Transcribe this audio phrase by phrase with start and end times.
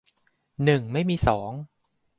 [0.63, 1.51] หนึ่งไม่มีสอง